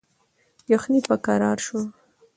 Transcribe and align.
یخني 0.71 0.99
په 1.07 1.15
کراره 1.25 1.61
شوه. 1.65 1.81